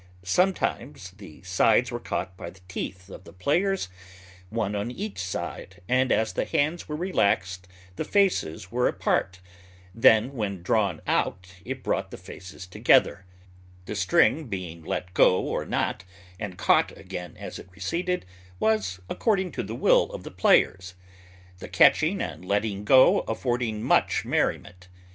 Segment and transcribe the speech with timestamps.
[0.23, 3.87] Sometimes the sides were caught by the teeth of the players,
[4.49, 9.41] one on each side, and as the hands were relaxed the faces were apart,
[9.93, 13.25] then when drawn out it brought the faces together;
[13.85, 16.03] the string being let go or not,
[16.39, 18.25] and caught again as it receded,
[18.59, 20.95] was according to the will of the players,
[21.59, 24.87] the catching and letting go affording much merriment.